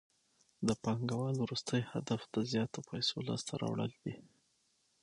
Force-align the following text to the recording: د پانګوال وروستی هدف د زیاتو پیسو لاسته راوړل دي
د 0.67 0.69
پانګوال 0.83 1.35
وروستی 1.39 1.81
هدف 1.91 2.21
د 2.33 2.35
زیاتو 2.51 2.79
پیسو 2.89 3.17
لاسته 3.27 3.53
راوړل 3.61 3.91
دي 4.03 4.15